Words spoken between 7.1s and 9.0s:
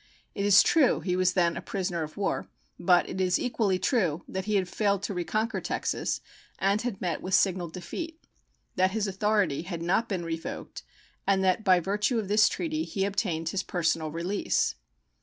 with signal defeat; that